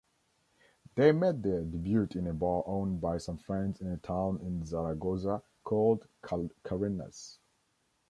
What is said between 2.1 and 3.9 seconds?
in a bar owned by some friends in